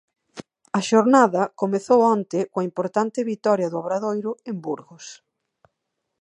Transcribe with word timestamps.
A 0.79 0.81
xornada 0.89 1.41
comezou 1.61 1.99
onte 2.15 2.39
coa 2.51 2.67
importante 2.69 3.27
vitoria 3.31 3.67
do 3.71 3.77
Obradoiro 3.83 4.31
en 4.49 4.55
Burgos. 4.65 5.05